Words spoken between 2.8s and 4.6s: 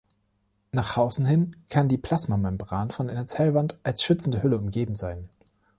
von einer Zellwand als schützender Hülle